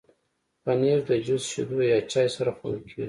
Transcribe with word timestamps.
پنېر 0.63 0.99
د 1.07 1.11
جوس، 1.25 1.43
شیدو 1.51 1.77
یا 1.91 1.99
چای 2.11 2.27
سره 2.35 2.51
خوړل 2.57 2.81
کېږي. 2.87 2.99